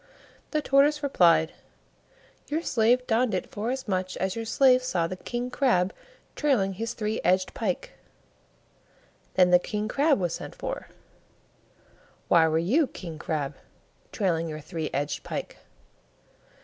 The 0.49 0.63
Tortoise 0.63 1.03
replied, 1.03 1.51
"Your 2.47 2.63
slave 2.63 3.05
donned 3.05 3.35
it 3.35 3.51
forasmuch 3.51 4.15
as 4.17 4.35
your 4.35 4.45
slave 4.45 4.81
saw 4.83 5.05
the 5.05 5.15
King 5.15 5.51
crab 5.51 5.93
trailing 6.35 6.73
his 6.73 6.95
three 6.95 7.21
edged 7.23 7.53
pike." 7.53 7.91
Then 9.35 9.51
the 9.51 9.59
King 9.59 9.87
crab 9.87 10.19
was 10.19 10.33
sent 10.33 10.55
for. 10.55 10.87
"Why 12.29 12.47
were 12.47 12.57
you, 12.57 12.87
King 12.87 13.19
crab, 13.19 13.53
trailing 14.11 14.49
your 14.49 14.59
three 14.59 14.89
edged 14.91 15.21
pike?" 15.21 15.57